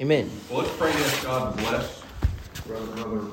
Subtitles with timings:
[0.00, 0.30] Amen.
[0.48, 2.02] Well, let's pray that God bless
[2.66, 3.26] Brother, Brother,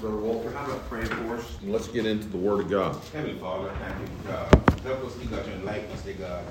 [0.00, 0.50] Brother Walter.
[0.50, 1.58] How about praying for us?
[1.62, 3.00] And let's get into the Word of God.
[3.12, 4.52] Heavenly Father, thank you, God.
[4.82, 6.44] Help us, dear God, to enlighten us, dear God.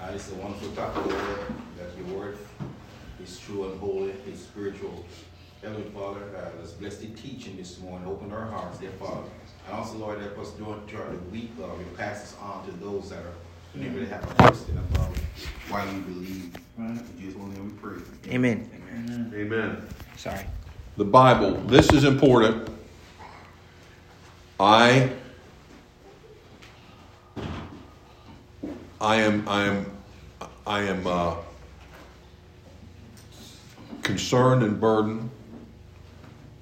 [0.00, 1.40] Uh, it's a wonderful topic, Lord,
[1.76, 2.38] that your word
[3.20, 5.04] is true and holy, is spiritual.
[5.60, 8.06] Heavenly Father, uh, let's bless the teaching this morning.
[8.06, 9.28] Open our hearts, dear Father.
[9.66, 12.70] And also, Lord, help us during, during the week, Lord, we pass this on to
[12.78, 13.34] those that are
[13.74, 15.16] didn't really have a question about
[15.68, 16.54] why we believe.
[16.78, 18.02] In Jesus' name we pray.
[18.32, 18.70] Amen.
[18.92, 19.32] Amen.
[19.34, 19.88] Amen.
[20.16, 20.44] Sorry.
[20.96, 21.52] The Bible.
[21.66, 22.68] This is important.
[24.58, 25.10] I
[29.00, 29.86] I am I am
[30.66, 31.36] I am uh,
[34.02, 35.30] concerned and burdened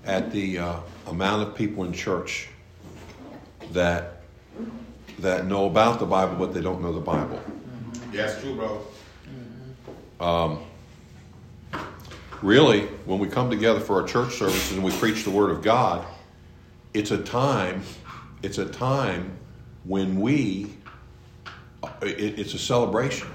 [0.04, 2.48] at the uh, amount of people in church
[3.72, 4.22] that
[5.18, 7.36] that know about the Bible but they don't know the Bible.
[7.36, 8.14] Mm-hmm.
[8.14, 8.80] Yeah, it's true, bro.
[9.28, 10.22] Mm-hmm.
[10.22, 10.60] Um,
[12.42, 15.62] really, when we come together for our church services and we preach the Word of
[15.62, 16.04] God,
[16.94, 17.82] it's a time,
[18.42, 19.36] it's a time
[19.84, 20.72] when we,
[21.82, 23.28] uh, it, it's a celebration.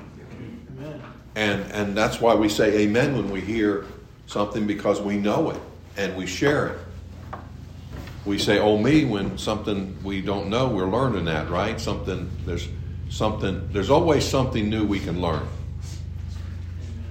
[1.36, 3.86] And, and that's why we say amen when we hear
[4.28, 5.60] something because we know it
[5.98, 6.80] and we share it.
[8.26, 11.80] We say, oh me, when something we don't know, we're learning that, right?
[11.80, 12.68] Something, there's
[13.10, 15.46] something, there's always something new we can learn.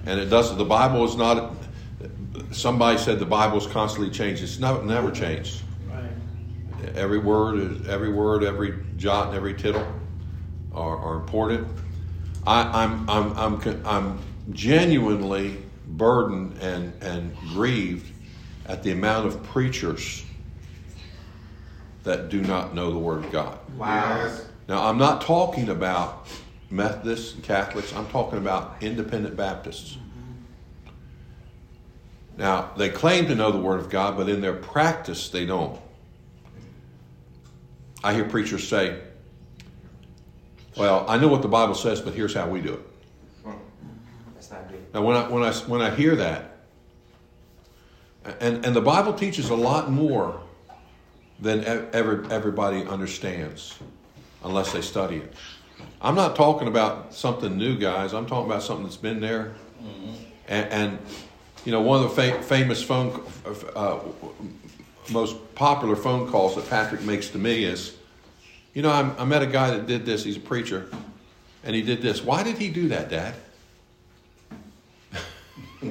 [0.06, 1.52] And it doesn't, the Bible is not,
[2.50, 4.42] somebody said the Bible is constantly changed.
[4.42, 5.62] It's not, never changed.
[6.94, 9.86] Every word, is, every word, every jot, and every tittle
[10.74, 11.68] are, are important.
[12.46, 14.18] I, I'm, I'm, I'm, I'm
[14.50, 18.12] genuinely burdened and, and grieved
[18.66, 20.24] at the amount of preachers
[22.04, 23.58] that do not know the Word of God.
[23.78, 24.46] Yes.
[24.68, 26.26] Now, I'm not talking about
[26.70, 29.98] Methodists and Catholics, I'm talking about independent Baptists.
[32.38, 35.78] Now, they claim to know the Word of God, but in their practice, they don't.
[38.02, 39.00] I hear preachers say,
[40.76, 42.80] Well, I know what the Bible says, but here's how we do it.
[44.34, 44.82] That's not good.
[44.94, 46.56] Now, when I, when I, when I hear that,
[48.40, 50.40] and, and the Bible teaches a lot more
[51.42, 53.76] than every, everybody understands
[54.44, 55.34] unless they study it.
[56.00, 58.14] I'm not talking about something new, guys.
[58.14, 59.54] I'm talking about something that's been there.
[60.48, 60.98] And, and
[61.64, 63.22] you know, one of the fa- famous phone,
[63.74, 63.98] uh,
[65.10, 67.96] most popular phone calls that Patrick makes to me is,
[68.74, 70.24] you know, I, I met a guy that did this.
[70.24, 70.88] He's a preacher,
[71.64, 72.22] and he did this.
[72.22, 73.34] Why did he do that, Dad?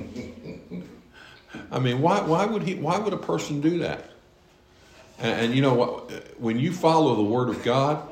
[1.72, 2.76] I mean, why, why would he?
[2.76, 4.11] Why would a person do that?
[5.22, 6.40] And, and you know what?
[6.40, 8.10] When you follow the Word of God,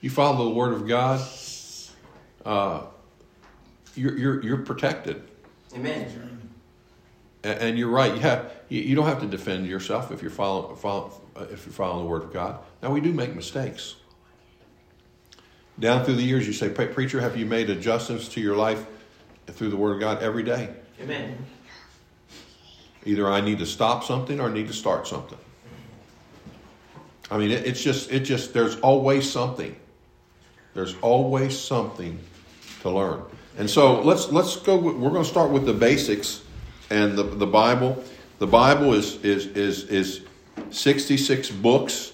[0.00, 1.20] you follow the Word of God.
[2.44, 2.82] Uh,
[3.94, 5.22] you're, you're you're protected,
[5.74, 6.40] Amen.
[7.44, 8.12] and, and you're right.
[8.14, 11.20] You have you, you don't have to defend yourself if you're following follow,
[11.50, 12.58] if you're following the Word of God.
[12.82, 13.96] Now we do make mistakes.
[15.78, 18.84] Down through the years, you say, preacher, have you made adjustments to your life
[19.46, 20.68] through the Word of God every day?
[21.00, 21.36] Amen.
[23.04, 25.38] Either I need to stop something or I need to start something.
[27.30, 29.74] I mean, it, it's just, it just, there's always something.
[30.74, 32.18] There's always something
[32.82, 33.22] to learn.
[33.58, 34.76] And so let's let's go.
[34.76, 36.42] We're going to start with the basics
[36.90, 38.02] and the the Bible.
[38.38, 40.22] The Bible is is is is
[40.70, 42.12] 66 books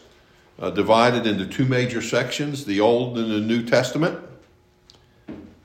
[0.58, 4.18] uh, divided into two major sections: the Old and the New Testament.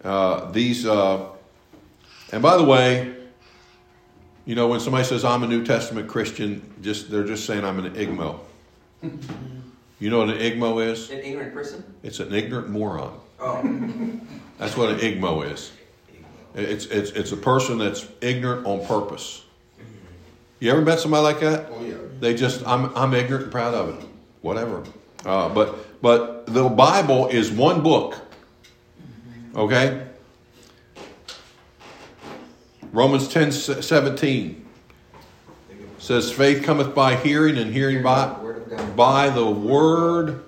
[0.03, 1.29] Uh, these, uh,
[2.31, 3.15] and by the way,
[4.45, 7.83] you know, when somebody says I'm a New Testament Christian, just they're just saying I'm
[7.83, 8.39] an igmo.
[9.99, 11.09] You know what an igmo is?
[11.09, 11.83] An ignorant person?
[12.03, 13.19] It's an ignorant moron.
[13.39, 13.61] Oh.
[14.57, 15.71] That's what an igmo is.
[16.55, 19.43] It's it's it's a person that's ignorant on purpose.
[20.59, 21.69] You ever met somebody like that?
[21.71, 21.95] Oh, yeah.
[22.19, 24.05] They just I'm I'm ignorant and proud of it.
[24.41, 24.83] Whatever.
[25.25, 28.19] Uh, but but the Bible is one book.
[29.55, 30.05] Okay.
[32.91, 34.65] Romans 10, 17
[35.97, 38.52] says, Faith cometh by hearing, and hearing by, Word of God.
[38.95, 40.43] By the word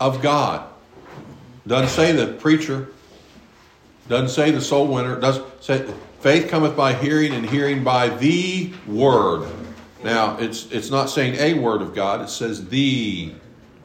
[0.00, 0.68] of God.
[1.66, 2.88] Doesn't say the preacher.
[4.08, 5.20] Doesn't say the soul winner.
[5.20, 5.86] Does say
[6.20, 9.48] faith cometh by hearing, and hearing by the word.
[10.02, 12.22] Now it's it's not saying a word of God.
[12.22, 13.32] It says the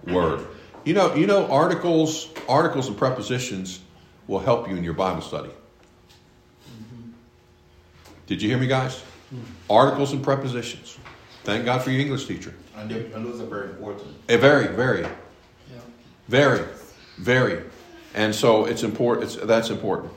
[0.08, 0.46] word.
[0.86, 3.82] You know you know articles articles and prepositions
[4.28, 5.50] will help you in your Bible study.
[8.28, 8.96] Did you hear me, guys?
[8.96, 9.44] Mm-hmm.
[9.70, 10.98] Articles and prepositions.
[11.44, 12.54] Thank God for your English teacher.
[12.76, 14.08] And, they- and those are very important.
[14.30, 15.06] A very, very,
[16.28, 16.66] very,
[17.18, 17.62] very,
[18.16, 19.26] and so it's important.
[19.28, 20.12] It's that's important.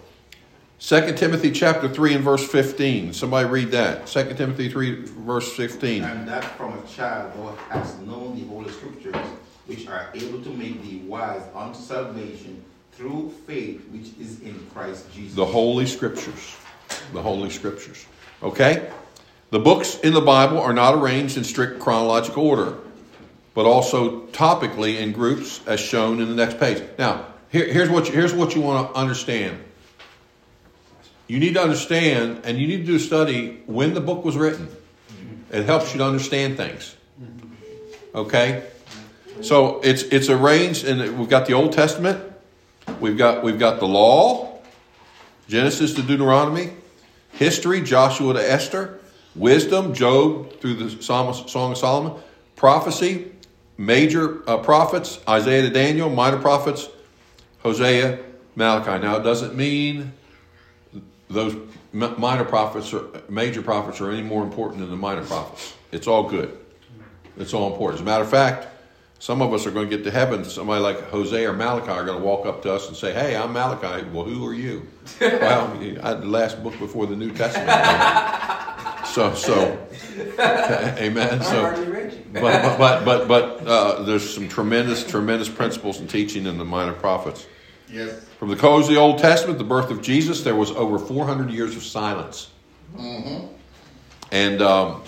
[0.79, 3.12] 2 Timothy chapter 3 and verse 15.
[3.14, 4.06] Somebody read that.
[4.06, 6.05] 2 Timothy 3 verse 15.
[6.05, 9.17] And that from a child thou hast known the holy scriptures,
[9.67, 12.62] which are able to make thee wise unto salvation
[12.93, 15.35] through faith which is in Christ Jesus.
[15.35, 16.56] The Holy Scriptures.
[17.14, 18.06] The Holy Scriptures.
[18.43, 18.91] Okay?
[19.51, 22.79] The books in the Bible are not arranged in strict chronological order,
[23.55, 26.83] but also topically in groups as shown in the next page.
[26.99, 29.63] Now, here, here's, what you, here's what you want to understand.
[31.29, 34.37] You need to understand, and you need to do a study when the book was
[34.37, 34.69] written.
[35.53, 36.97] It helps you to understand things.
[38.15, 38.65] Okay?
[39.43, 42.23] So it's it's arranged, and we've got the Old Testament,
[43.01, 44.59] we've got we've got the law,
[45.47, 46.73] Genesis to Deuteronomy,
[47.33, 48.99] history, Joshua to Esther,
[49.37, 52.21] wisdom, Job through the Psalm, Song of Solomon,
[52.56, 53.31] prophecy,
[53.79, 56.88] major uh, prophets, Isaiah to Daniel, minor prophets,
[57.61, 58.19] Hosea,
[58.55, 59.03] Malachi.
[59.03, 60.12] Now it doesn't mean
[61.29, 61.56] those
[61.93, 65.75] minor prophets or major prophets are any more important than the minor prophets.
[65.93, 66.56] It's all good.
[67.37, 68.00] It's all important.
[68.00, 68.69] As a matter of fact,
[69.19, 70.44] some of us are going to get to heaven.
[70.44, 73.35] Somebody like Hosea or Malachi are going to walk up to us and say, "Hey,
[73.35, 74.87] I'm Malachi." Well, who are you?
[75.21, 75.73] well,
[76.03, 77.69] I the last book before the New Testament.
[79.17, 79.89] So, so,
[80.99, 81.43] amen.
[81.43, 86.59] So, hardly but but but but uh, there's some tremendous tremendous principles and teaching in
[86.59, 87.47] the minor prophets.
[87.91, 88.25] Yes.
[88.39, 91.51] From the close of the Old Testament, the birth of Jesus, there was over 400
[91.51, 92.51] years of silence.
[92.95, 93.47] Mm-hmm.
[94.33, 95.03] And um,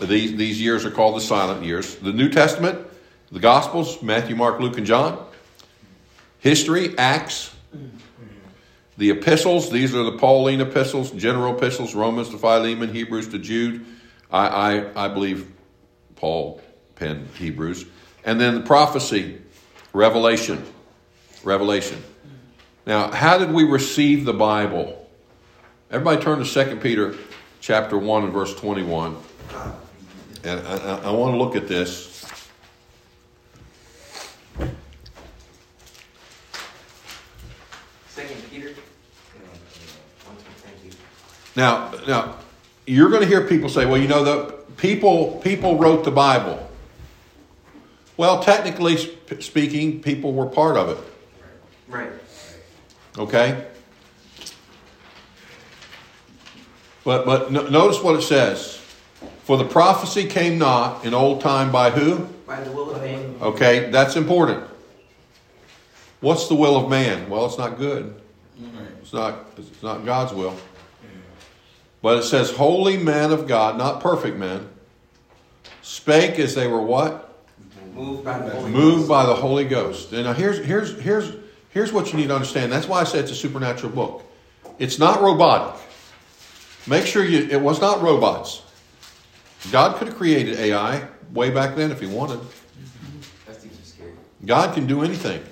[0.00, 1.96] these, these years are called the silent years.
[1.96, 2.86] The New Testament,
[3.30, 5.22] the Gospels, Matthew, Mark, Luke, and John.
[6.38, 7.54] History, Acts.
[8.98, 13.86] The epistles, these are the Pauline epistles, general epistles, Romans to Philemon, Hebrews to Jude.
[14.30, 15.50] I, I, I believe
[16.16, 16.60] Paul
[16.94, 17.86] penned Hebrews.
[18.24, 19.40] And then the prophecy,
[19.92, 20.64] Revelation.
[21.42, 22.02] Revelation.
[22.86, 24.98] Now, how did we receive the Bible?
[25.90, 27.14] Everybody turn to 2 Peter
[27.60, 29.16] chapter 1 and verse 21.
[30.44, 32.26] And I, I, I want to look at this.
[38.08, 38.68] Second Peter.
[38.68, 40.90] One, two, thank you.
[41.56, 42.36] Now, now
[42.86, 46.68] you're going to hear people say, "Well, you know, the people people wrote the Bible."
[48.16, 48.96] Well, technically
[49.40, 50.98] speaking, people were part of it.
[51.88, 52.10] Right.
[53.18, 53.66] Okay?
[57.04, 58.78] But but no, notice what it says.
[59.44, 62.28] For the prophecy came not in old time by who?
[62.46, 63.36] By the will of man.
[63.40, 64.64] Okay, that's important.
[66.20, 67.28] What's the will of man?
[67.28, 68.14] Well, it's not good.
[69.00, 70.56] It's not it's not God's will.
[72.02, 74.68] But it says holy men of God, not perfect men,
[75.82, 77.28] spake as they were what?
[77.94, 79.08] Moved by the Holy moved Ghost.
[79.08, 80.12] by the Holy Ghost.
[80.12, 81.32] And now here's here's here's
[81.70, 82.72] here's what you need to understand.
[82.72, 84.24] That's why I say it's a supernatural book.
[84.78, 85.80] It's not robotic.
[86.86, 88.62] Make sure you it was not robots.
[89.70, 92.40] God could have created AI way back then if he wanted.
[93.46, 94.12] That's things are scary.
[94.44, 95.44] God can do anything.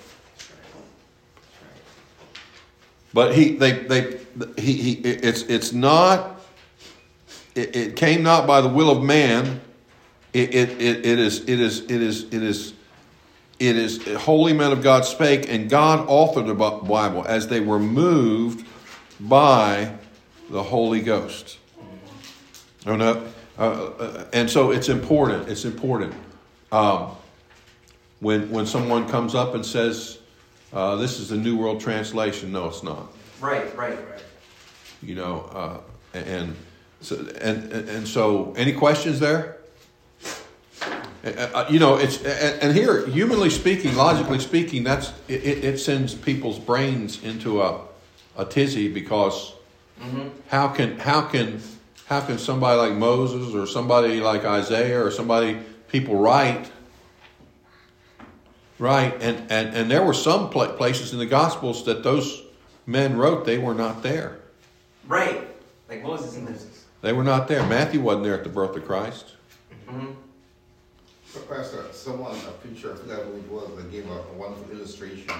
[3.12, 4.18] But he they they
[4.56, 6.39] he, he it's it's not
[7.60, 9.60] it, it came not by the will of man.
[10.32, 12.72] It, it, it, it is it is it is it is
[13.58, 17.78] it is holy men of God spake, and God authored the Bible as they were
[17.78, 18.66] moved
[19.18, 19.92] by
[20.48, 21.58] the Holy Ghost.
[22.86, 23.26] Oh no,
[23.58, 25.48] uh, uh, and so it's important.
[25.48, 26.14] It's important.
[26.72, 27.10] Um,
[28.20, 30.18] when when someone comes up and says,
[30.72, 33.12] uh, "This is the New World Translation," no, it's not.
[33.40, 34.22] Right, right, right.
[35.02, 36.56] You know, uh, and
[37.00, 39.56] so and and and so, any questions there?
[41.22, 46.14] Uh, uh, you know, it's and, here, humanly speaking, logically speaking, that's it, it sends
[46.14, 47.82] people's brains into a
[48.36, 49.52] a tizzy because
[50.48, 51.60] how can how can
[52.06, 56.70] how can somebody like Moses or somebody like Isaiah or somebody people write
[58.78, 62.42] right and and and there were some places in the Gospels that those
[62.86, 64.40] men wrote they were not there
[65.10, 65.48] Right.
[65.88, 66.79] Like Moses and Moses.
[67.02, 69.34] They were not there Matthew wasn't there at the birth of Christ
[69.90, 70.12] Mm-hmm.
[71.48, 75.32] Pastor, someone, a preacher, I forgot who it was, that gave a, a wonderful illustration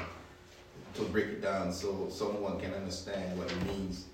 [0.95, 4.07] to break it down so someone can understand what it means.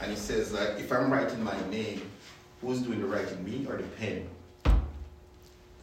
[0.00, 2.02] And he says that if I'm writing my name,
[2.60, 4.28] who's doing the writing, me or the pen?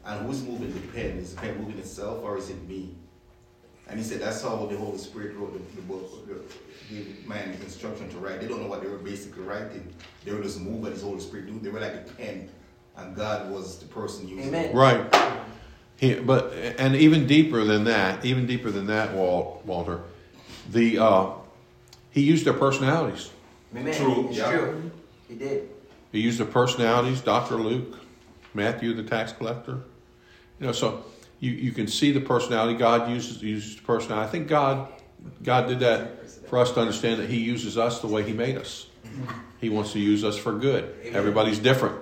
[0.06, 1.18] And who's moving the pen?
[1.18, 2.96] Is the pen moving itself or is it me?
[3.90, 6.42] And he said that's how the Holy Spirit wrote the, the book, the,
[6.94, 8.42] gave man the instruction to write.
[8.42, 9.94] They don't know what they were basically writing.
[10.26, 11.60] They were just moving what his Holy Spirit do.
[11.60, 12.50] They were like a pen,
[12.98, 14.66] and God was the person using Amen.
[14.66, 14.76] it.
[14.76, 15.42] right
[15.98, 20.02] he, but and even deeper than that even deeper than that Walt, Walter
[20.70, 21.30] the uh,
[22.12, 23.32] he used their personalities
[23.76, 23.96] Amen.
[23.96, 24.52] True, It's yeah.
[24.52, 24.92] true.
[25.28, 25.70] He did.
[26.12, 27.56] He used the personalities, Dr.
[27.56, 28.00] Luke,
[28.54, 29.80] Matthew the tax collector.
[30.60, 31.06] You know, so
[31.40, 32.78] you, you can see the personality.
[32.78, 34.28] God uses uses the personality.
[34.28, 34.90] I think God
[35.44, 38.58] God did that for us to understand that He uses us the way He made
[38.58, 38.88] us.
[39.60, 40.96] He wants to use us for good.
[41.06, 41.96] Everybody's different.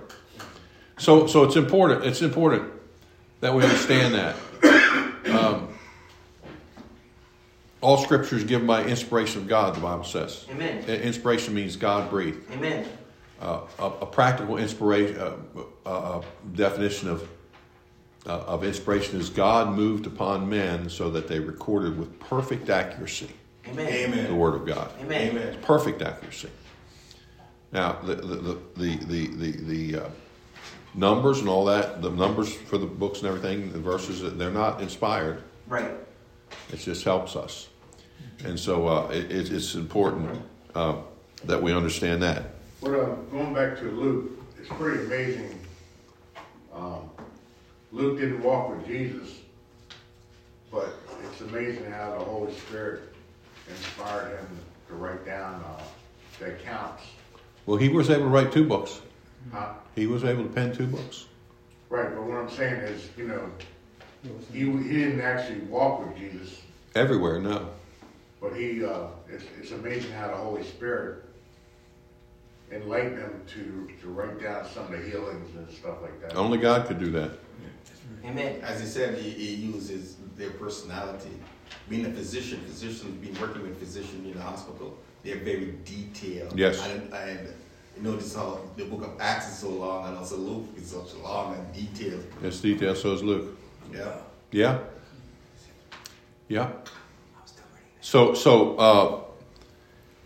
[0.97, 2.05] So so it's important.
[2.05, 2.71] It's important
[3.41, 4.35] that we understand that.
[5.25, 5.69] Um,
[7.81, 10.45] all scripture is given by inspiration of God, the Bible says.
[10.49, 10.83] Amen.
[10.85, 12.87] Inspiration means God breathed Amen.
[13.39, 15.35] uh, a, a practical inspiration uh,
[15.85, 16.21] uh, uh,
[16.53, 17.27] definition of
[18.25, 23.29] uh, of inspiration is God moved upon men so that they recorded with perfect accuracy
[23.67, 23.87] Amen.
[23.87, 24.27] Amen.
[24.27, 24.91] the word of God.
[25.01, 25.29] Amen.
[25.29, 25.57] Amen.
[25.61, 26.49] Perfect accuracy.
[27.71, 29.51] Now the the the the the, the,
[29.91, 30.09] the uh,
[30.93, 34.81] numbers and all that, the numbers for the books and everything, the verses, they're not
[34.81, 35.41] inspired.
[35.67, 35.91] Right.
[36.71, 37.69] It just helps us,
[38.45, 40.41] and so uh, it, it's- it's important
[40.75, 40.97] uh,
[41.43, 42.43] that we understand that.
[42.81, 45.59] But uh, going back to Luke, it's pretty amazing.
[46.73, 47.04] Um,
[47.95, 49.39] Luke didn't walk with Jesus,
[50.69, 50.89] but
[51.23, 53.03] it's amazing how the Holy Spirit
[53.69, 54.47] inspired him
[54.89, 55.81] to write down uh,
[56.37, 57.03] the accounts.
[57.65, 58.99] Well, he was able to write two books.
[59.53, 59.69] Huh?
[59.95, 61.25] He was able to pen two books.
[61.89, 63.49] Right, but what I'm saying is, you know,
[64.51, 66.59] he, he didn't actually walk with Jesus,
[66.95, 67.69] Everywhere, no.
[68.41, 71.24] but he, uh, it's, it's amazing how the Holy Spirit
[72.71, 76.35] enlightened him to, to write down some of the healings and stuff like that.
[76.35, 77.31] Only God could do that.
[78.23, 78.59] Amen.
[78.61, 81.29] As he said, he, he uses their personality.
[81.89, 86.57] Being a physician, physicians, being working with physicians in the hospital, they're very detailed.
[86.57, 86.83] Yes.
[86.87, 87.49] And, and
[87.95, 91.13] you notice how the book of Acts is so long and also Luke is such
[91.15, 92.25] long and detailed.
[92.41, 93.57] It's detailed, so is Luke.
[93.93, 94.15] Yeah.
[94.51, 94.79] Yeah.
[96.47, 96.71] Yeah.
[98.01, 99.24] So, so uh,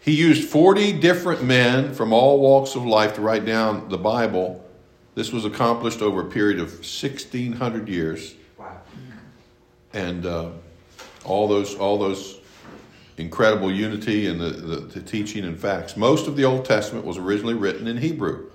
[0.10, 4.66] he used 40 different men from all walks of life to write down the Bible.
[5.14, 8.34] This was accomplished over a period of 1,600 years.
[8.58, 8.82] Wow.
[9.94, 10.50] and uh,
[11.26, 12.40] all those all those
[13.18, 15.96] incredible unity and the, the, the teaching and facts.
[15.96, 18.50] Most of the Old Testament was originally written in Hebrew.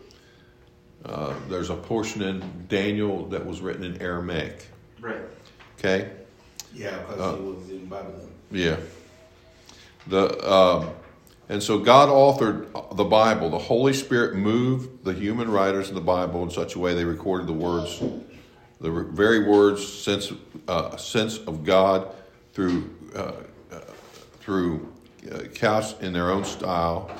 [1.04, 4.66] Uh, there's a portion in Daniel that was written in Aramaic.
[5.00, 5.20] Right.
[5.78, 6.10] Okay,
[6.74, 8.30] Yeah, because Uh, he was in Babylon.
[8.50, 8.76] yeah.
[10.08, 10.90] The um,
[11.48, 13.50] and so God authored the Bible.
[13.50, 17.04] The Holy Spirit moved the human writers of the Bible in such a way they
[17.04, 18.02] recorded the words,
[18.80, 20.32] the very words, sense,
[20.68, 22.14] uh, sense of God
[22.54, 23.32] through uh,
[23.70, 23.80] uh,
[24.40, 24.92] through
[25.30, 27.10] uh, in their own style.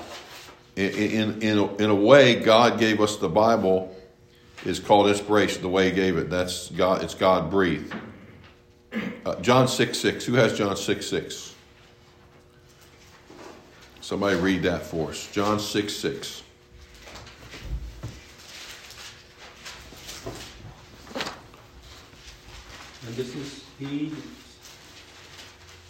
[0.76, 3.94] In in in a, in a way, God gave us the Bible
[4.64, 5.62] is called inspiration.
[5.62, 7.02] The way He gave it, that's God.
[7.02, 7.94] It's God breathed.
[9.26, 10.24] Uh, John six six.
[10.24, 11.53] Who has John six six?
[14.04, 15.30] Somebody read that for us.
[15.32, 16.42] John 6 6.
[23.06, 24.12] And this is he,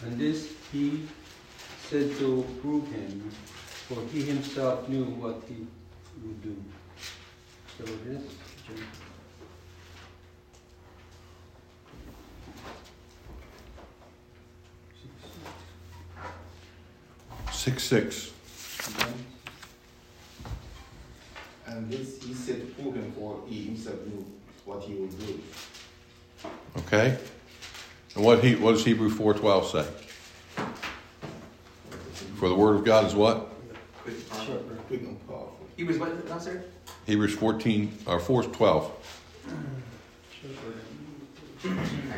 [0.04, 1.08] and this he
[1.90, 3.28] said to prove him,
[3.88, 5.66] for he himself knew what he
[6.22, 6.56] would do.
[7.78, 8.22] So this,
[8.64, 9.13] John-
[17.64, 18.32] 6 6.
[18.98, 19.14] John
[21.66, 24.22] And this he said to him for he himself knew
[24.66, 25.40] what he would do.
[26.76, 27.16] Okay?
[28.14, 29.86] And what, he, what does Hebrew 4.12 say?
[32.36, 33.48] For the word of God is what?
[34.02, 34.46] Quick, powerful.
[34.46, 34.86] Shepherd.
[34.86, 35.56] Quick and powerful.
[35.78, 36.64] He was what, no, sir?
[37.06, 38.90] Hebrews 14 uh, or 4.12.
[41.64, 41.68] I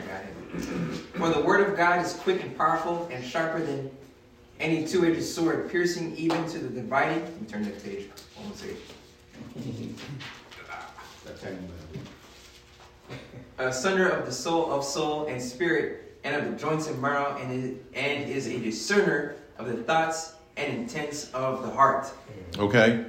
[0.08, 0.66] got it.
[1.14, 3.92] For the word of God is quick and powerful and sharper than
[4.60, 7.22] any two-edged sword, piercing even to the dividing.
[7.22, 8.08] Let me turn the page.
[8.38, 8.76] Almost page.
[11.24, 11.58] That time
[13.58, 17.52] Asunder of the soul of soul and spirit, and of the joints and marrow, and
[17.52, 22.12] is, and is a discerner of the thoughts and intents of the heart.
[22.58, 23.04] Okay?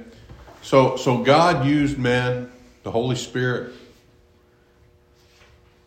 [0.62, 2.50] So, so God used man,
[2.82, 3.74] the Holy Spirit.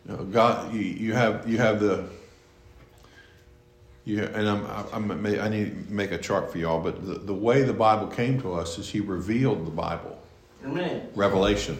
[0.08, 2.06] You know, God, you, you have you have the
[4.06, 7.34] you and I'm, I'm I need to make a chart for y'all, but the, the
[7.34, 10.20] way the Bible came to us is He revealed the Bible,
[10.66, 11.08] Amen.
[11.16, 11.78] revelation.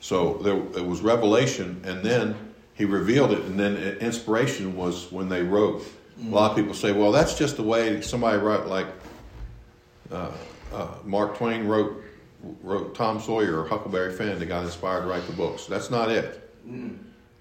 [0.00, 2.34] So there it was revelation, and then
[2.74, 5.84] He revealed it, and then inspiration was when they wrote.
[6.20, 8.88] A lot of people say, "Well, that's just the way somebody wrote." Like
[10.10, 10.32] uh,
[10.72, 12.02] uh, Mark Twain wrote
[12.62, 15.66] wrote Tom Sawyer or Huckleberry Finn that got inspired to write the books.
[15.66, 16.50] That's not it.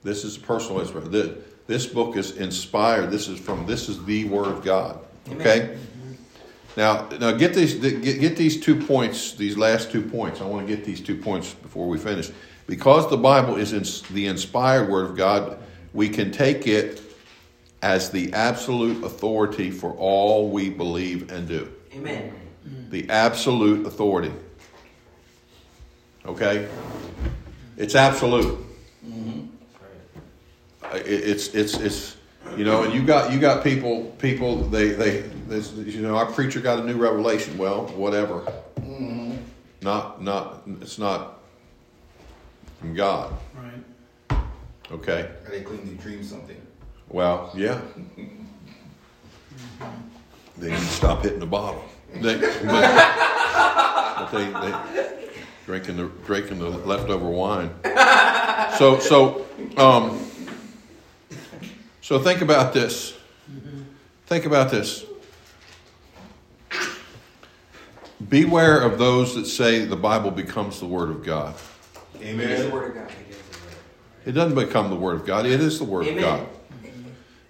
[0.04, 1.44] This is personal inspiration.
[1.70, 3.12] This, book is inspired.
[3.12, 5.02] This is from this is the Word of God.
[5.34, 5.78] Okay.
[6.76, 10.42] Now, now get these get, get these two points, these last two points.
[10.42, 12.32] I want to get these two points before we finish.
[12.66, 13.84] Because the Bible is in,
[14.16, 15.60] the inspired Word of God,
[15.94, 17.04] we can take it
[17.84, 21.72] as the absolute authority for all we believe and do.
[21.94, 22.34] Amen.
[22.90, 24.34] The absolute authority.
[26.26, 26.68] Okay?
[27.78, 28.58] It's absolute.
[29.06, 29.59] It-
[30.94, 32.18] It's it's it's
[32.58, 36.26] you know, and you got you got people people they they this, you know our
[36.26, 37.58] preacher got a new revelation.
[37.58, 38.52] Well, whatever.
[39.82, 41.40] Not not it's not
[42.80, 43.34] from God.
[43.56, 44.42] Right.
[44.92, 45.30] Okay.
[45.46, 46.60] And they claim they dream something.
[47.10, 47.80] Well, yeah.
[50.58, 51.84] They need to stop hitting the bottle.
[52.14, 55.10] They, but, but they, they
[55.66, 57.72] drinking the drinking the leftover wine.
[58.78, 59.46] So so
[59.78, 60.20] um,
[62.10, 63.16] so think about this.
[64.26, 65.06] Think about this.
[68.28, 71.54] Beware of those that say the Bible becomes the Word of God.
[72.16, 72.72] It is the Amen.
[72.72, 73.12] word of God.
[74.26, 75.46] It doesn't become the Word of God.
[75.46, 76.24] It is the Word Amen.
[76.24, 76.48] of God.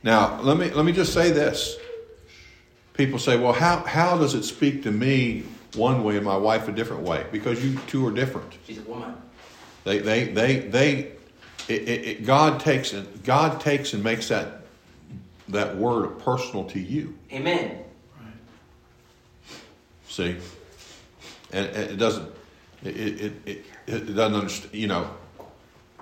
[0.04, 1.78] Now, let me let me just say this.
[2.96, 6.68] People say, "Well, how how does it speak to me one way and my wife
[6.68, 8.58] a different way?" Because you two are different.
[8.68, 9.16] She's a woman.
[9.86, 11.12] They they they they.
[11.70, 14.62] It, it, it, God takes and God takes and makes that
[15.50, 17.16] that word personal to you.
[17.32, 17.84] Amen.
[20.08, 20.36] See,
[21.52, 22.28] and, and it doesn't.
[22.84, 24.74] It it, it it doesn't understand.
[24.74, 25.12] You know,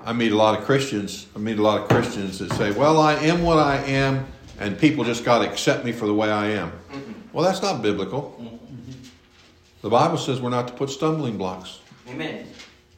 [0.06, 1.28] I meet a lot of Christians.
[1.36, 4.26] I meet a lot of Christians that say, "Well, I am what I am,
[4.60, 7.12] and people just got to accept me for the way I am." Mm-hmm.
[7.34, 8.38] Well, that's not biblical.
[8.40, 8.58] Mm-hmm.
[9.82, 12.48] The Bible says we're not to put stumbling blocks Amen.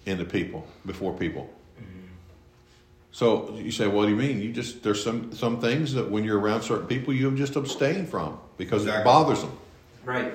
[0.06, 1.50] into people before people.
[3.20, 4.42] So you say, what do you mean?
[4.42, 8.06] You just there's some some things that when you're around certain people, you just abstain
[8.06, 9.52] from because it bothers them.
[10.06, 10.34] Right.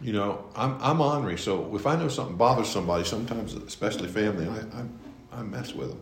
[0.00, 4.48] You know, I'm I'm ornery, so if I know something bothers somebody, sometimes especially family,
[4.48, 6.00] I I, I mess with them.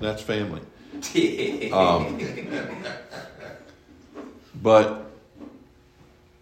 [0.00, 0.62] That's family.
[1.74, 2.18] Um,
[4.62, 5.10] but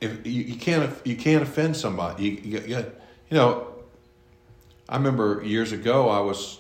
[0.00, 2.76] if you, you can't you can't offend somebody, you, you,
[3.31, 3.73] you know.
[4.88, 6.59] I remember years ago, I was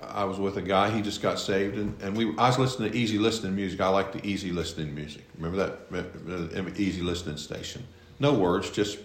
[0.00, 0.90] I was with a guy.
[0.90, 3.80] He just got saved, and, and we I was listening to easy listening music.
[3.80, 5.24] I like the easy listening music.
[5.36, 7.86] Remember that easy listening station?
[8.20, 8.98] No words, just.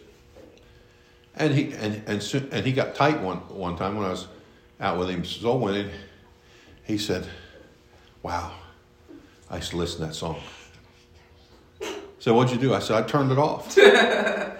[1.35, 4.27] And he and and soon, and he got tight one one time when I was
[4.79, 5.89] out with him soul winning.
[6.83, 7.27] He said,
[8.21, 8.51] "Wow,
[9.49, 10.41] I used to listen to that song."
[12.19, 12.73] So what'd you do?
[12.73, 13.77] I said, "I turned it off."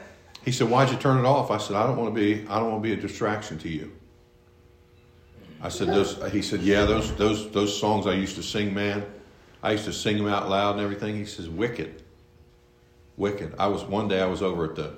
[0.52, 2.60] he said, "Why'd you turn it off?" I said, "I don't want to be I
[2.60, 3.90] don't want to be a distraction to you."
[5.62, 9.06] I said, "Those." He said, "Yeah, those those those songs I used to sing, man.
[9.64, 12.04] I used to sing them out loud and everything." He says, "Wicked,
[13.16, 14.98] wicked." I was one day I was over at the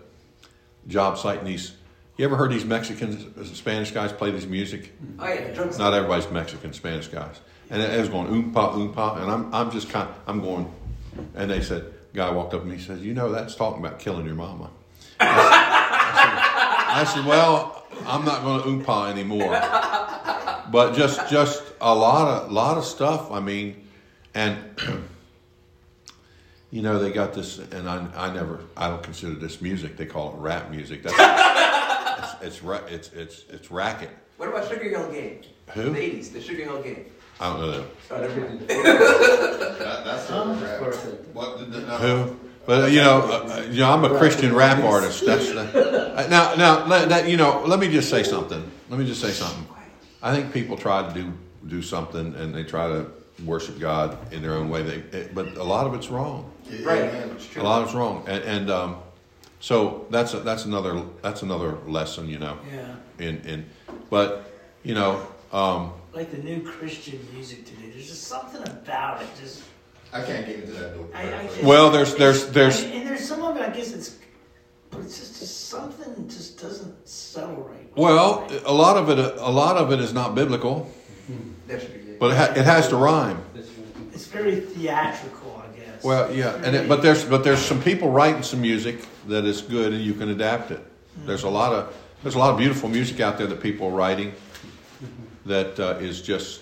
[0.87, 1.73] job site and these.
[2.17, 4.91] You ever heard these Mexicans, Spanish guys play this music?
[5.19, 5.53] Oh yeah.
[5.77, 7.41] Not everybody's Mexican, Spanish guys.
[7.69, 10.71] And it, was going oompa oompa, and I'm I'm just kind, I'm going,
[11.35, 13.99] and they said, guy walked up to me, he says, you know that's talking about
[13.99, 14.71] killing your mama.
[15.19, 19.59] I said, I said, well, I'm not going to oompa anymore.
[20.71, 23.31] But just just a lot of lot of stuff.
[23.31, 23.87] I mean,
[24.33, 24.57] and
[26.71, 29.97] you know they got this, and I I never I don't consider this music.
[29.97, 31.03] They call it rap music.
[31.03, 34.09] That's it's it's it's it's, it's racket.
[34.37, 35.43] What about Sugarhill Gang?
[35.73, 35.91] Who?
[35.91, 37.05] The 80s, the Sugarhill Gang.
[37.39, 37.89] I don't know them.
[38.09, 38.59] Never mind.
[38.67, 40.79] That, that's sort of rap.
[40.79, 41.35] Perfect.
[41.35, 42.39] What the, the, no, Who?
[42.65, 45.25] But uh, you know, uh, you know, I'm a Christian rap artist.
[45.25, 47.63] That's uh, now, now, let, that, you know.
[47.65, 48.63] Let me just say something.
[48.89, 49.67] Let me just say something.
[50.21, 51.33] I think people try to do
[51.67, 53.07] do something and they try to
[53.45, 54.83] worship God in their own way.
[54.83, 56.51] They, it, but a lot of it's wrong.
[56.69, 57.39] Yeah, Right.
[57.39, 57.61] true.
[57.61, 58.97] A lot of it's wrong, and, and um,
[59.59, 62.57] so that's a, that's another that's another lesson, you know.
[62.73, 62.95] Yeah.
[63.25, 63.65] In in,
[64.09, 64.49] but
[64.83, 67.89] you know, um, Like the new Christian music today.
[67.91, 69.27] There's just something about it.
[69.39, 69.63] Just
[70.13, 71.07] I can't get into that though.
[71.13, 73.63] I, I just, Well, there's- there's- there's- and, and there's some of it.
[73.63, 74.15] I guess it's,
[74.91, 77.91] but it's just, just something just doesn't settle right.
[77.97, 80.89] well, a lot of it a lot of it is not biblical,
[81.67, 82.19] That should be it.
[82.19, 83.41] but it, ha- it has to rhyme.
[84.13, 86.03] It's very theatrical, I guess.
[86.03, 89.61] Well, yeah, and it, but there's but there's some people writing some music that is
[89.61, 90.81] good, and you can adapt it.
[91.25, 93.91] There's a lot of there's a lot of beautiful music out there that people are
[93.91, 94.33] writing
[95.45, 96.61] that uh, is just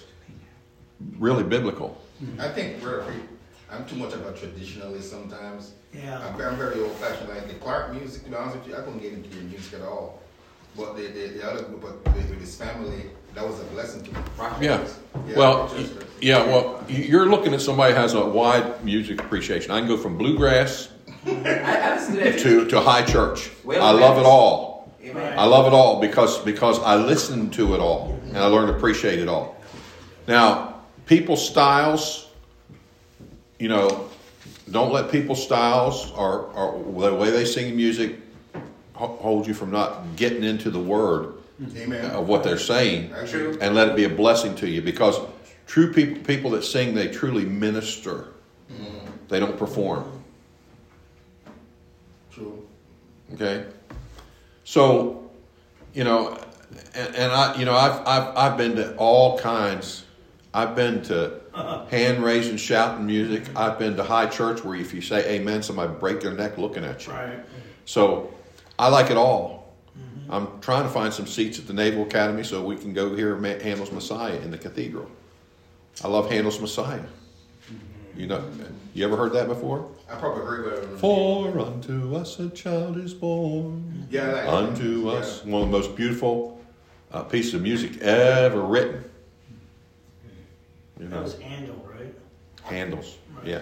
[1.19, 2.01] really biblical.
[2.39, 3.03] I think we're,
[3.71, 5.71] I'm too much of a traditionalist sometimes.
[5.93, 6.19] yeah.
[6.19, 7.29] I'm, I'm very old fashioned.
[7.29, 9.79] Like the Clark music, to be honest with you, I couldn't get into your music
[9.79, 10.19] at all.
[10.77, 13.03] But the, the, the other, but with his family,
[13.36, 14.19] that was a blessing to me.
[14.62, 14.86] Yeah.
[15.27, 16.05] Yeah, Well, Rochester.
[16.21, 16.45] yeah.
[16.45, 19.71] Well, you're looking at somebody who has a wide music appreciation.
[19.71, 20.89] I can go from bluegrass
[21.25, 23.51] I, I listen to to to high church.
[23.63, 24.91] Well, I love it all.
[25.03, 25.38] Amen.
[25.38, 28.73] I love it all because because I listen to it all and I learn to
[28.73, 29.55] appreciate it all.
[30.27, 32.27] Now, people's styles,
[33.62, 34.10] you know,
[34.71, 38.19] don't let people's styles or, or the way they sing music
[38.95, 41.36] hold you from not getting into the word
[41.78, 42.10] Amen.
[42.10, 43.13] of what they're saying
[43.62, 45.19] and let it be a blessing to you because
[45.67, 48.30] true people people that sing they truly minister.
[48.71, 49.08] Mm-hmm.
[49.28, 50.24] They don't perform.
[52.32, 52.67] True.
[53.36, 53.65] Okay,
[54.63, 55.30] so
[55.93, 56.38] you know,
[56.95, 60.06] and, and I, you know, I've, I've I've been to all kinds.
[60.54, 63.43] I've been to hand raising, shouting music.
[63.55, 66.83] I've been to high church where if you say Amen, somebody break their neck looking
[66.83, 67.13] at you.
[67.13, 67.39] Right.
[67.85, 68.33] So
[68.79, 69.61] I like it all.
[70.29, 73.35] I'm trying to find some seats at the Naval Academy so we can go hear
[73.35, 75.09] Handel's Messiah in the cathedral.
[76.03, 77.01] I love Handel's Messiah.
[78.15, 78.43] You know,
[78.93, 79.89] you ever heard that before?
[80.09, 80.97] I probably agree with him.
[80.97, 84.07] For unto us a child is born.
[84.09, 84.47] Yeah, that.
[84.47, 85.17] Unto Yeah.
[85.17, 86.61] us, one of the most beautiful
[87.11, 89.03] uh, pieces of music ever written.
[91.01, 92.13] You That was Handel, right?
[92.63, 93.17] handles.
[93.43, 93.61] Yeah,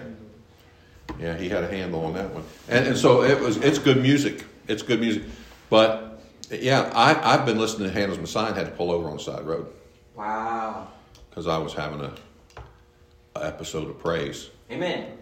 [1.18, 3.56] yeah, he had a handle on that one, and, and so it was.
[3.56, 4.44] It's good music.
[4.68, 5.22] It's good music,
[5.70, 9.16] but yeah, I I've been listening to Handel's Messiah and had to pull over on
[9.16, 9.66] the side road
[10.14, 10.88] Wow.
[11.30, 12.12] because I was having a,
[13.36, 14.50] a episode of praise.
[14.70, 15.16] Amen.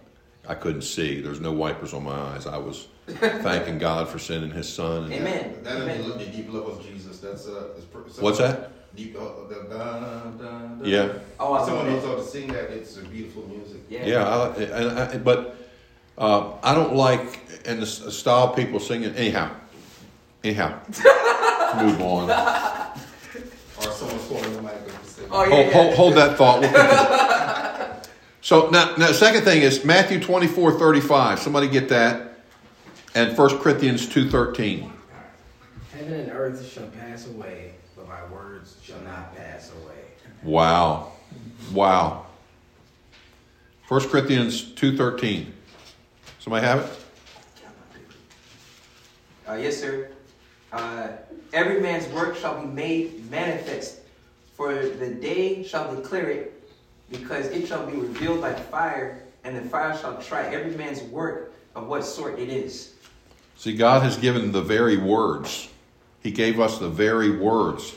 [0.49, 1.21] I couldn't see.
[1.21, 2.47] There's no wipers on my eyes.
[2.47, 5.05] I was thanking God for sending His Son.
[5.05, 5.59] And Amen.
[5.63, 6.03] That is Amen.
[6.09, 7.21] the, the deep love of Jesus.
[7.21, 7.69] That's uh.
[7.77, 8.73] It's, pr- What's that?
[8.97, 9.17] Deep.
[9.17, 10.85] Uh, da, da, da, da.
[10.85, 11.13] Yeah.
[11.39, 12.71] Oh, I Someone love knows how to sing that.
[12.71, 13.83] It's a beautiful music.
[13.89, 14.07] Yeah.
[14.07, 15.57] Yeah, I, and I, but
[16.17, 19.15] uh, I don't like and the style people singing.
[19.15, 19.51] Anyhow,
[20.43, 20.79] anyhow,
[21.81, 22.31] move on.
[22.31, 24.73] Or someone's calling the mic.
[25.31, 25.73] Oh, yeah, Hold, yeah.
[25.73, 27.85] hold, hold that thought.
[28.41, 31.39] So now, now, second thing is Matthew twenty four thirty five.
[31.39, 32.39] Somebody get that,
[33.15, 34.91] and First Corinthians two thirteen.
[35.93, 40.05] Heaven and earth shall pass away, but my words shall not pass away.
[40.43, 41.13] Wow,
[41.73, 42.27] wow.
[43.87, 45.53] First Corinthians two thirteen.
[46.39, 46.91] Somebody have it?
[49.49, 50.11] Uh, yes, sir.
[50.73, 51.09] Uh,
[51.53, 54.01] every man's work shall be made manifest,
[54.55, 56.71] for the day shall declare it,
[57.11, 61.55] because it shall be revealed by fire, and the fire shall try every man's work
[61.75, 62.95] of what sort it is.
[63.57, 65.69] See, God has given the very words.
[66.23, 67.95] He gave us the very words,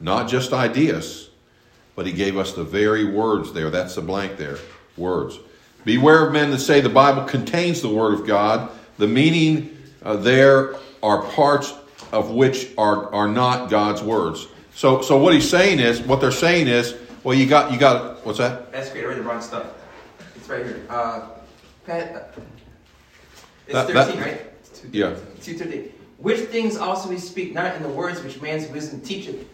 [0.00, 1.30] not just ideas,
[1.94, 3.70] but He gave us the very words there.
[3.70, 4.58] That's the blank there.
[4.96, 5.38] Words.
[5.84, 8.70] Beware of men that say the Bible contains the Word of God.
[8.98, 11.74] The meaning uh, there are parts
[12.12, 14.46] of which are, are not God's words.
[14.74, 18.24] So, so what he's saying is, what they're saying is, well, you got, you got,
[18.26, 18.70] what's that?
[18.72, 19.04] That's great.
[19.04, 19.66] I read the wrong stuff.
[20.34, 20.84] It's right here.
[20.88, 21.28] Uh,
[21.86, 22.40] Pat, uh,
[23.66, 24.40] it's That- that- 13, right?
[24.92, 25.14] Yeah.
[25.42, 25.92] 213.
[26.18, 29.46] Which things also we speak, not in the words which man's wisdom teacheth,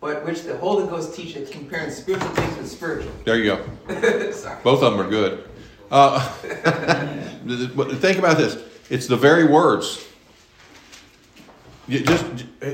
[0.00, 3.12] but which the Holy Ghost teacheth, comparing spiritual things with spiritual.
[3.24, 3.64] There you go.
[4.62, 5.48] Both of them are good.
[5.90, 6.18] Uh,
[7.74, 8.62] but think about this.
[8.90, 10.06] It's the very words.
[11.88, 12.24] You just,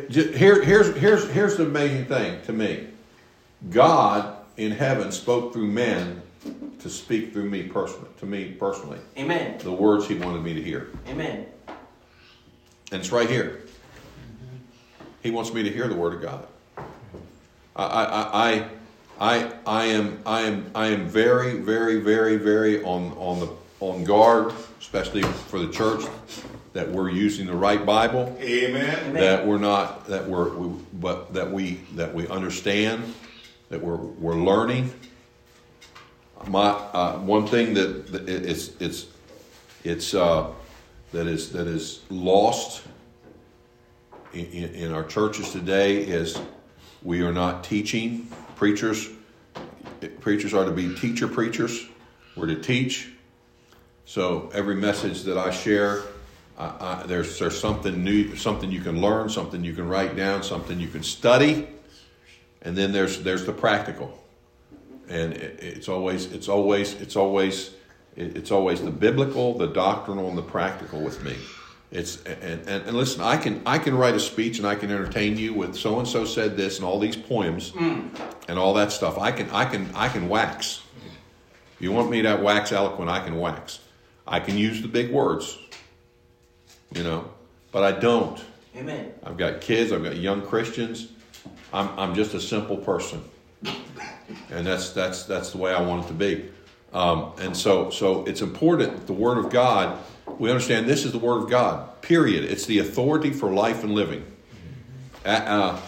[0.09, 2.89] ju- here, here's, here's, here's the amazing thing to me.
[3.71, 6.23] God in heaven spoke through men
[6.81, 9.59] to speak through me personally, to me personally, Amen.
[9.59, 11.47] the words He wanted me to hear, Amen.
[12.91, 13.63] And it's right here.
[15.23, 16.47] He wants me to hear the Word of God.
[17.77, 18.69] I, I, I,
[19.21, 24.05] I, I am, I am, I am very, very, very, very on, on the, on
[24.05, 26.05] guard, especially for the church,
[26.73, 28.99] that we're using the right Bible, Amen.
[29.01, 29.15] Amen.
[29.15, 33.15] that we're not, that we're, we, but that we, that we understand,
[33.69, 34.93] that we're, we're learning.
[36.47, 39.07] My, uh, one thing that, that it's, it's,
[39.83, 40.53] it's, uh,
[41.13, 42.83] that is, that is lost
[44.33, 46.39] in, in, our churches today is
[47.03, 49.09] we are not teaching preachers.
[50.21, 51.87] Preachers are to be teacher preachers.
[52.37, 53.11] We're to teach.
[54.05, 56.03] So every message that I share,
[56.59, 60.43] I, I, there's there's something new, something you can learn, something you can write down,
[60.43, 61.69] something you can study,
[62.63, 64.19] and then there's there's the practical.
[65.09, 67.75] And it, it's always it's always it's always
[68.19, 71.37] it's always the biblical, the doctrinal, and the practical with me.
[71.91, 74.91] It's and, and, and listen, I can I can write a speech and I can
[74.91, 77.73] entertain you with so and so said this and all these poems
[78.49, 79.19] and all that stuff.
[79.19, 80.83] I can I can I can wax.
[81.77, 83.81] If you want me to wax eloquent, I can wax.
[84.27, 85.57] I can use the big words,
[86.93, 87.31] you know,
[87.73, 88.39] but I don't.
[88.77, 89.13] Amen.
[89.25, 89.91] I've got kids.
[89.93, 91.09] I've got young Christians.
[91.73, 93.25] I'm, I'm just a simple person,
[94.51, 96.51] and that's that's that's the way I want it to be.
[96.93, 99.07] Um, and so so it's important.
[99.07, 99.99] The Word of God.
[100.39, 102.01] We understand this is the Word of God.
[102.03, 102.45] Period.
[102.45, 104.25] It's the authority for life and living.
[105.25, 105.81] Uh,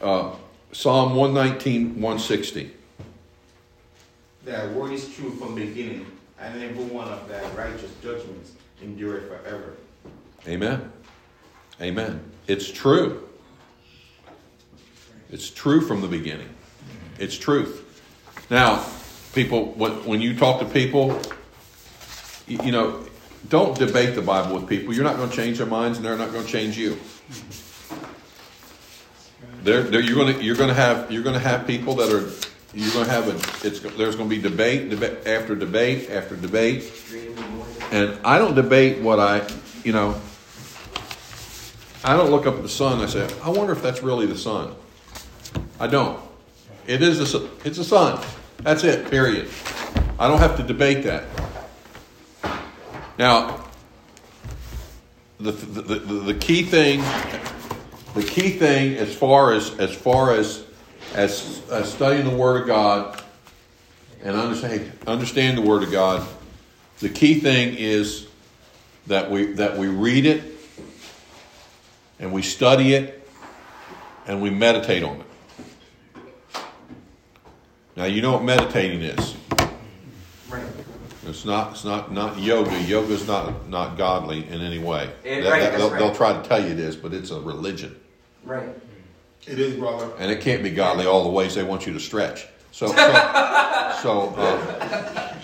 [0.00, 0.34] uh,
[0.72, 2.70] Psalm 119, 160.
[4.44, 6.06] That word is true from the beginning,
[6.40, 9.74] and every one of thy righteous judgments endure forever.
[10.46, 10.90] Amen.
[11.80, 12.20] Amen.
[12.46, 13.28] It's true.
[15.30, 16.48] It's true from the beginning.
[17.18, 18.02] It's truth.
[18.50, 18.86] Now,
[19.34, 21.20] people, when, you talk to people,
[22.46, 23.04] you, know,
[23.48, 24.94] don't debate the Bible with people.
[24.94, 26.98] You're not going to change their minds, and they're not going to change you.
[29.62, 32.10] They're, they're, you're going to you're going to have you're going to have people that
[32.10, 32.30] are
[32.74, 36.36] you're going to have a it's there's going to be debate, debate after debate after
[36.36, 36.90] debate,
[37.90, 39.46] and I don't debate what I
[39.84, 40.20] you know.
[42.04, 43.00] I don't look up at the sun.
[43.00, 44.72] and I say, I wonder if that's really the sun.
[45.80, 46.20] I don't.
[46.86, 47.50] It is the.
[47.64, 48.24] It's the sun.
[48.62, 49.10] That's it.
[49.10, 49.48] Period.
[50.18, 51.24] I don't have to debate that.
[53.18, 53.64] Now,
[55.38, 57.00] the, the, the, the key thing,
[58.14, 60.64] the key thing as far as as far as
[61.14, 63.22] as, as studying the Word of God
[64.22, 66.26] and understand understand the Word of God,
[66.98, 68.26] the key thing is
[69.06, 70.42] that we that we read it
[72.18, 73.28] and we study it
[74.26, 75.27] and we meditate on it.
[77.98, 79.34] Now you know what meditating is.
[80.48, 80.62] Right.
[81.26, 81.72] It's not.
[81.72, 82.12] It's not.
[82.12, 82.80] Not yoga.
[82.82, 85.10] Yoga is not not godly in any way.
[85.24, 85.98] Eh, That- right, that- they'll, right.
[85.98, 87.96] they'll try to tell you it is, but it's a religion,
[88.44, 88.68] Right.
[89.48, 90.10] It is, brother.
[90.20, 92.46] and it can't be godly all the ways they want you to stretch.
[92.70, 92.94] So, so,
[94.02, 95.34] so uh,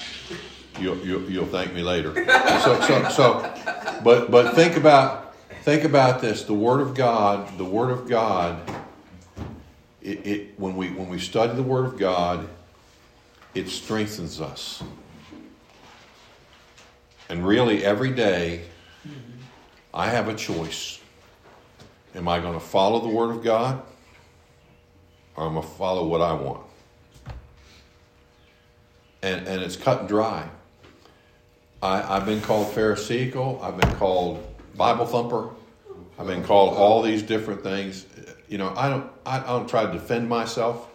[0.78, 2.14] you'll, you'll you'll thank me later.
[2.14, 6.44] So, so, so, but but think about think about this.
[6.44, 7.58] The Word of God.
[7.58, 8.60] The Word of God.
[10.04, 12.46] It, it when we when we study the Word of God,
[13.54, 14.82] it strengthens us.
[17.28, 18.66] And really, every day,
[19.92, 21.00] I have a choice.
[22.14, 23.82] Am I going to follow the Word of God?
[25.36, 26.60] Or am I going to follow what I want?
[29.22, 30.48] And, and it's cut and dry.
[31.82, 33.58] I, I've been called Pharisaical.
[33.62, 35.50] I've been called Bible thumper.
[36.18, 38.06] I've been called all these different things.
[38.48, 40.88] You know, I don't, I don't try to defend myself.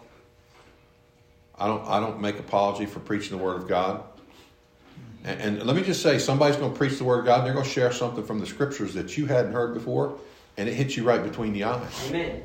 [1.58, 4.04] I don't, I don't make apology for preaching the Word of God.
[5.24, 7.48] And, and let me just say, somebody's going to preach the Word of God, and
[7.48, 10.18] they're going to share something from the Scriptures that you hadn't heard before,
[10.58, 12.08] and it hits you right between the eyes.
[12.08, 12.44] Amen.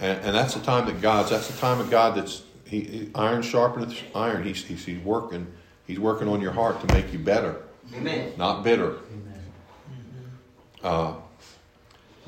[0.00, 1.30] And, and that's the time that God's.
[1.30, 2.16] That's the time of God.
[2.16, 4.44] That's he, he iron sharpeneth iron.
[4.44, 5.46] He's, he's he's working.
[5.86, 7.62] He's working on your heart to make you better,
[7.94, 8.32] Amen.
[8.36, 8.98] not bitter.
[10.82, 11.14] Uh,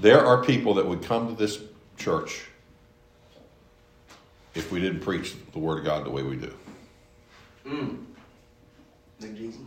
[0.01, 1.59] there are people that would come to this
[1.97, 2.47] church
[4.55, 6.53] if we didn't preach the Word of God the way we do.
[7.67, 8.05] Mm.
[9.21, 9.61] Like Jesus.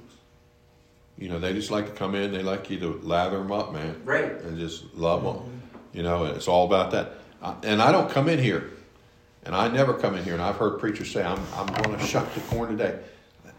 [1.18, 2.32] You know, they just like to come in.
[2.34, 4.02] They like you to lather them up, man.
[4.04, 4.32] Right.
[4.42, 5.62] and just love them.
[5.94, 7.14] You know, and it's all about that.
[7.42, 8.72] I- And I don't come in here,
[9.46, 12.04] and I never come in here, and I've heard preachers say, "I'm I'm going to
[12.06, 13.00] shuck the corn today."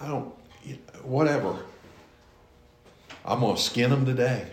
[0.00, 0.34] I don't,
[0.64, 1.56] you- whatever.
[3.24, 4.46] I'm going to skin them today.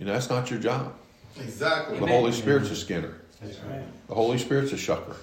[0.00, 0.94] You know, that's not your job.
[1.38, 1.98] Exactly.
[1.98, 2.16] The Amen.
[2.16, 3.14] Holy Spirit's a skinner.
[3.40, 3.82] That's right.
[4.08, 5.14] The Holy Spirit's a shucker.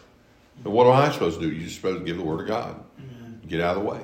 [0.63, 1.53] But what am I supposed to do?
[1.53, 2.83] You're supposed to give the Word of God.
[3.47, 4.01] Get out of the way.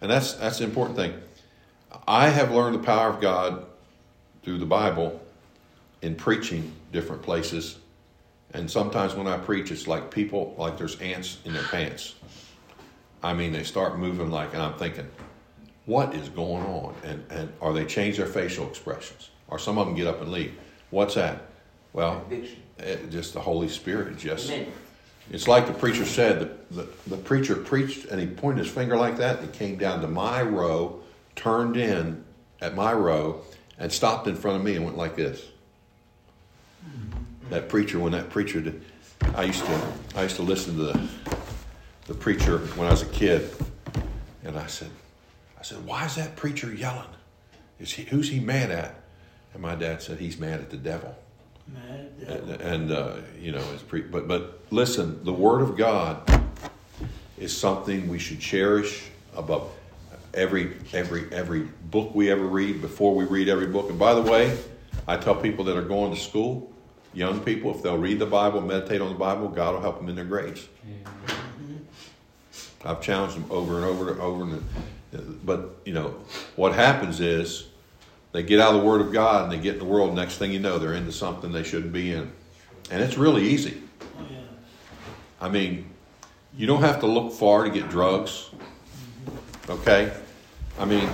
[0.00, 1.14] And that's that's the important thing.
[2.06, 3.64] I have learned the power of God
[4.42, 5.20] through the Bible
[6.02, 7.78] in preaching different places.
[8.54, 12.14] And sometimes when I preach, it's like people like there's ants in their pants.
[13.22, 15.08] I mean, they start moving like, and I'm thinking,
[15.88, 16.94] what is going on?
[17.02, 20.30] And and or they change their facial expressions, or some of them get up and
[20.30, 20.54] leave.
[20.90, 21.42] What's that?
[21.92, 24.70] Well, it, eh, just the Holy Spirit just Amen.
[25.30, 28.96] it's like the preacher said the, the, the preacher preached and he pointed his finger
[28.96, 31.00] like that and he came down to my row
[31.34, 32.24] turned in
[32.60, 33.40] at my row
[33.78, 35.44] and stopped in front of me and went like this
[37.50, 38.82] that preacher when that preacher did
[39.34, 39.82] i used to
[40.16, 41.08] i used to listen to the,
[42.06, 43.50] the preacher when i was a kid
[44.44, 44.90] and i said
[45.68, 47.08] said why is that preacher yelling?
[47.78, 49.02] Is he, who's he mad at?
[49.52, 51.14] And my dad said he's mad at the devil.
[51.66, 56.22] Man, and, and uh, you know, it's pre- but but listen, the Word of God
[57.36, 59.70] is something we should cherish above
[60.32, 62.80] every every every book we ever read.
[62.80, 64.58] Before we read every book, and by the way,
[65.06, 66.72] I tell people that are going to school,
[67.12, 70.08] young people, if they'll read the Bible, meditate on the Bible, God will help them
[70.08, 70.66] in their grades.
[72.82, 74.64] I've challenged them over and over and over, and
[75.44, 76.14] but you know
[76.56, 77.66] what happens is
[78.32, 80.14] They get out of the Word of God and they get in the world.
[80.14, 82.30] Next thing you know, they're into something they shouldn't be in.
[82.90, 83.82] And it's really easy.
[85.40, 85.88] I mean,
[86.56, 88.50] you don't have to look far to get drugs.
[89.68, 90.12] Okay?
[90.78, 91.08] I mean,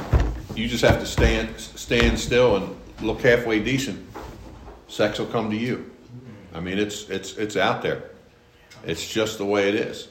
[0.54, 4.04] you just have to stand stand still and look halfway decent.
[4.88, 5.90] Sex will come to you.
[6.52, 8.10] I mean, it's it's it's out there.
[8.84, 10.08] It's just the way it is.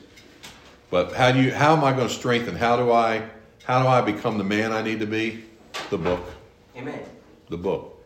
[0.89, 2.55] But how do you how am I going to strengthen?
[2.55, 3.23] How do I
[3.63, 5.43] how do I become the man I need to be?
[5.89, 6.21] The book.
[6.75, 6.99] Amen.
[7.49, 8.03] The book.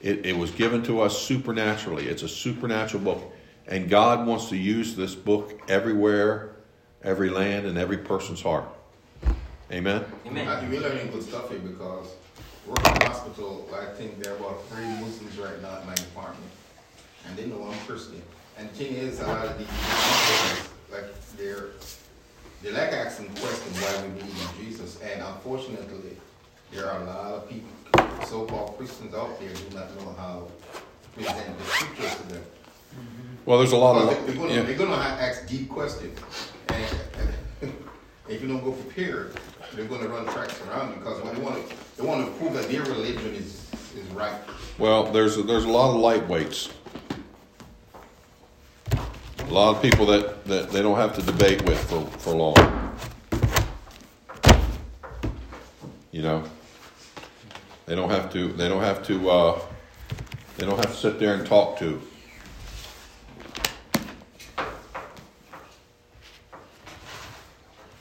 [0.00, 2.06] It, it was given to us supernaturally.
[2.06, 3.32] It's a supernatural book.
[3.66, 6.56] And God wants to use this book everywhere,
[7.02, 8.68] every land, and every person's heart.
[9.72, 10.04] Amen?
[10.26, 10.46] Amen.
[10.46, 12.14] I we're learning good stuff here because
[12.66, 15.94] working in the hospital, I think there are about three Muslims right now at my
[15.94, 16.50] department.
[17.26, 18.22] And they know I'm Christian.
[18.56, 21.04] And the thing is, a lot of these people, like,
[21.36, 21.70] they're,
[22.62, 25.00] they like asking questions why we believe in Jesus.
[25.02, 26.16] And unfortunately,
[26.72, 27.68] there are a lot of people,
[28.26, 30.80] so-called Christians out there who do not know how to
[31.24, 32.42] present the scriptures to them.
[32.42, 33.34] Mm-hmm.
[33.44, 34.26] Well, there's a lot Well, of.
[34.26, 34.62] they- they're gonna, yeah.
[34.62, 36.18] they're gonna ask deep questions.
[36.68, 36.84] And
[38.28, 39.36] if you don't go prepared,
[39.74, 41.60] they're gonna run tracks around you because they wanna,
[41.96, 43.66] they wanna prove that their religion is,
[43.96, 44.34] is right.
[44.78, 46.72] Well, there's a, there's a lot of lightweights.
[49.46, 52.56] A lot of people that, that they don't have to debate with for, for long.
[56.10, 56.44] You know,
[57.86, 58.48] they don't have to.
[58.54, 59.30] They don't have to.
[59.30, 59.60] Uh,
[60.56, 62.02] they don't have to sit there and talk to.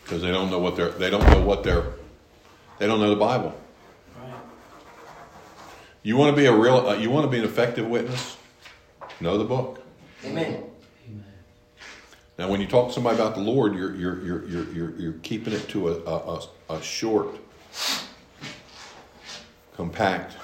[0.04, 0.90] Because they don't know what they're.
[0.90, 1.94] They don't know what they're.
[2.80, 3.54] They don't know the Bible.
[4.20, 4.34] Right.
[6.02, 6.88] You want to be a real.
[6.88, 8.36] Uh, you want to be an effective witness.
[9.20, 9.84] Know the book.
[10.24, 10.64] Amen.
[12.38, 15.14] Now, when you talk to somebody about the Lord, you're you're you're you're you're, you're
[15.24, 17.38] keeping it to a, a, a, short,
[19.76, 20.36] compact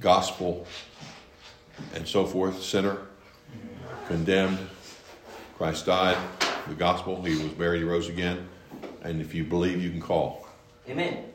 [0.00, 0.66] gospel,
[1.94, 2.62] and so forth.
[2.62, 2.98] Sinner,
[4.08, 4.58] condemned.
[5.58, 6.16] Christ died.
[6.68, 7.22] The gospel.
[7.22, 7.80] He was buried.
[7.80, 8.48] He rose again.
[9.02, 10.46] And if you believe, you can call,
[10.88, 11.26] Amen.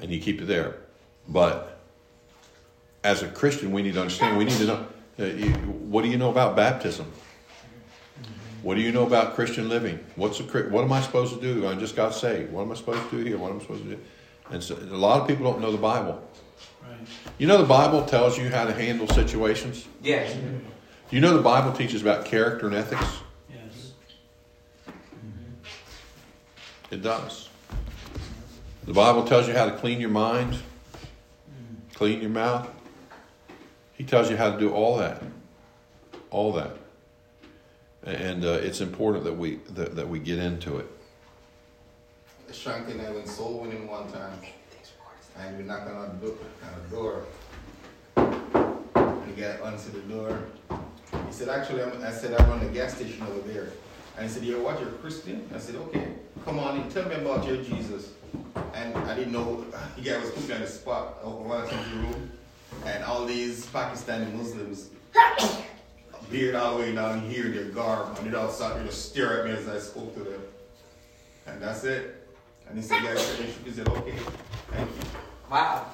[0.00, 0.76] and you keep it there.
[1.26, 1.80] But
[3.02, 4.38] as a Christian, we need to understand.
[4.38, 4.86] We need to know.
[5.18, 7.10] Uh, you, what do you know about baptism?
[8.62, 10.04] What do you know about Christian living?
[10.16, 11.68] What's a, what am I supposed to do?
[11.68, 12.52] I just got saved.
[12.52, 13.38] What am I supposed to do here?
[13.38, 14.00] What am I supposed to do?
[14.50, 16.22] And so, a lot of people don't know the Bible.
[16.82, 16.98] Right.
[17.38, 19.86] You know the Bible tells you how to handle situations.
[20.02, 20.36] Yes.
[21.10, 23.18] You know the Bible teaches about character and ethics.
[23.48, 23.92] Yes.
[24.88, 26.94] Mm-hmm.
[26.94, 27.48] It does.
[28.88, 31.94] The Bible tells you how to clean your mind, mm.
[31.94, 32.66] clean your mouth.
[33.92, 35.22] He tells you how to do all that,
[36.30, 36.74] all that,
[38.04, 40.86] and uh, it's important that we that, that we get into it.
[42.52, 44.38] Shank and I went soul winning one time.
[45.38, 47.24] And we knocked on the, on door.
[48.16, 50.40] And guy answered the door.
[51.26, 53.68] He said, actually, I'm, I said, I run the gas station over there.
[54.16, 55.48] And he said, you're what, you're a Christian?
[55.54, 56.08] I said, okay.
[56.44, 58.10] Come on in, tell me about your Jesus.
[58.74, 59.64] And I didn't know,
[59.96, 61.18] the guy was put me on the spot.
[61.24, 62.32] I went into the room.
[62.84, 64.90] And all these Pakistani Muslims,
[66.30, 69.40] beard all the way down here, their garb, and they all sat there to stare
[69.40, 70.42] at me as I spoke to them.
[71.46, 72.26] And that's it.
[72.68, 74.14] And he said, guys, he said, okay,
[74.70, 74.96] thank you.
[75.50, 75.86] Wow.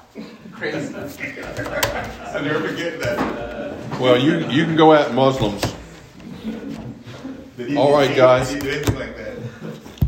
[0.51, 0.93] Crazy.
[0.95, 3.99] I'll never forget that.
[4.01, 5.61] Well, you you can go at Muslims.
[7.55, 8.51] Did he- All right, he- guys.